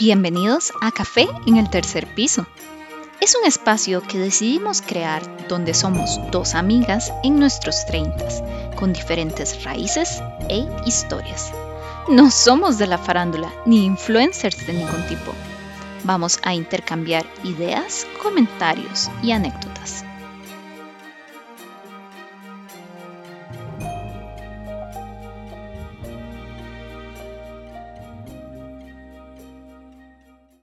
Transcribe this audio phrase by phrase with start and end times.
[0.00, 2.46] Bienvenidos a Café en el Tercer Piso.
[3.20, 9.62] Es un espacio que decidimos crear donde somos dos amigas en nuestros 30, con diferentes
[9.62, 11.52] raíces e historias.
[12.08, 15.34] No somos de la farándula ni influencers de ningún tipo.
[16.04, 19.99] Vamos a intercambiar ideas, comentarios y anécdotas.